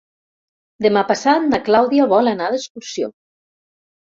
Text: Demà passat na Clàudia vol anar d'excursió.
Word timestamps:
Demà 0.85 1.03
passat 1.11 1.45
na 1.51 1.59
Clàudia 1.67 2.09
vol 2.15 2.33
anar 2.33 2.51
d'excursió. 2.55 3.13